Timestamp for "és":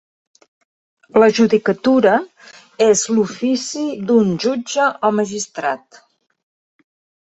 2.87-3.05